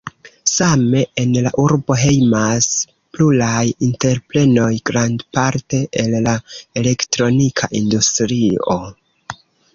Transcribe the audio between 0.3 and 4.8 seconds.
Same en la urbo hejmas pluraj entreprenoj,